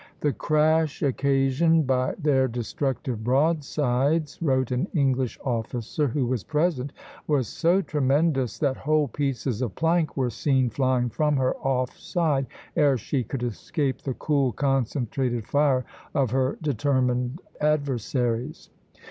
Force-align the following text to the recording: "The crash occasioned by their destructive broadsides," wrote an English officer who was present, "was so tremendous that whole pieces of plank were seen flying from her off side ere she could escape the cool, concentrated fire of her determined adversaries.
"The 0.21 0.33
crash 0.33 1.03
occasioned 1.03 1.85
by 1.85 2.15
their 2.17 2.47
destructive 2.47 3.23
broadsides," 3.23 4.39
wrote 4.41 4.71
an 4.71 4.87
English 4.95 5.37
officer 5.45 6.07
who 6.07 6.25
was 6.25 6.43
present, 6.43 6.91
"was 7.27 7.47
so 7.47 7.83
tremendous 7.83 8.57
that 8.57 8.77
whole 8.77 9.07
pieces 9.09 9.61
of 9.61 9.75
plank 9.75 10.17
were 10.17 10.31
seen 10.31 10.71
flying 10.71 11.09
from 11.11 11.37
her 11.37 11.55
off 11.57 11.95
side 11.99 12.47
ere 12.75 12.97
she 12.97 13.23
could 13.23 13.43
escape 13.43 14.01
the 14.01 14.15
cool, 14.15 14.53
concentrated 14.53 15.45
fire 15.47 15.85
of 16.15 16.31
her 16.31 16.57
determined 16.63 17.39
adversaries. 17.61 18.71